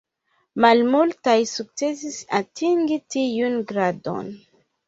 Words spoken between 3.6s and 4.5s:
gradon.